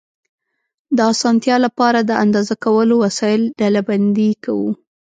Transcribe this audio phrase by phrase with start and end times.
[0.97, 4.69] د اسانتیا له پاره، د اندازه کولو وسایل ډلبندي کوو.